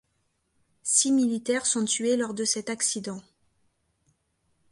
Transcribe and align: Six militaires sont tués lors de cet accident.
Six 0.81 1.11
militaires 1.11 1.67
sont 1.67 1.85
tués 1.85 2.17
lors 2.17 2.33
de 2.33 2.43
cet 2.43 2.71
accident. 2.71 3.21